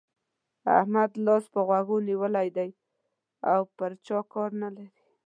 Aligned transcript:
احمد 0.77 1.11
لاس 1.25 1.43
پر 1.53 1.61
غوږو 1.67 1.97
نيولی 2.07 2.47
دی 2.57 2.69
او 3.51 3.61
پر 3.77 3.91
چا 4.05 4.17
کار 4.33 4.49
نه 4.61 4.69
لري. 4.75 4.89